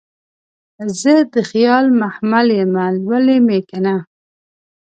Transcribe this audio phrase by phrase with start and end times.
[1.01, 3.95] زه دخیال محمل یمه لولی مې کنه